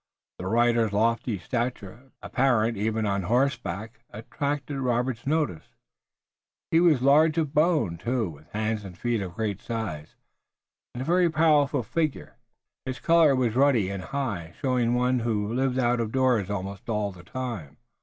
[0.39, 5.67] The rider's lofty stature, apparent even on horseback, attracted Robert's notice.
[6.71, 10.15] He was large of bone, too, with hands and feet of great size,
[10.95, 12.37] and a very powerful figure.
[12.83, 17.11] His color was ruddy and high, showing one who lived out of doors almost all
[17.11, 17.77] the time.